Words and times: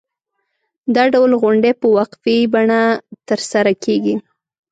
دا 0.95 1.03
ډول 1.13 1.31
غونډې 1.41 1.71
په 1.79 1.87
وقفې 1.97 2.37
بڼه 2.53 2.81
ترسره 3.27 3.73
کېږي. 3.83 4.15